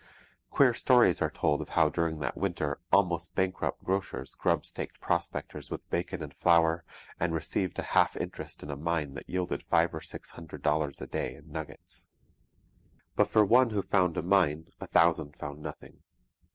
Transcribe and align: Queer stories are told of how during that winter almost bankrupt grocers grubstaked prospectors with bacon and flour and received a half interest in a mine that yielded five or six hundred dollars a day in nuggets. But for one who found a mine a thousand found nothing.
Queer 0.49 0.73
stories 0.73 1.21
are 1.21 1.29
told 1.29 1.61
of 1.61 1.69
how 1.69 1.87
during 1.87 2.17
that 2.17 2.35
winter 2.35 2.79
almost 2.91 3.35
bankrupt 3.35 3.83
grocers 3.83 4.33
grubstaked 4.33 4.99
prospectors 4.99 5.69
with 5.69 5.87
bacon 5.91 6.23
and 6.23 6.33
flour 6.33 6.83
and 7.19 7.35
received 7.35 7.77
a 7.77 7.83
half 7.83 8.17
interest 8.17 8.63
in 8.63 8.71
a 8.71 8.75
mine 8.75 9.13
that 9.13 9.29
yielded 9.29 9.61
five 9.61 9.93
or 9.93 10.01
six 10.01 10.31
hundred 10.31 10.63
dollars 10.63 11.01
a 11.01 11.05
day 11.05 11.35
in 11.35 11.47
nuggets. 11.51 12.07
But 13.15 13.27
for 13.29 13.45
one 13.45 13.69
who 13.69 13.83
found 13.83 14.17
a 14.17 14.23
mine 14.23 14.69
a 14.79 14.87
thousand 14.87 15.35
found 15.35 15.61
nothing. 15.61 16.01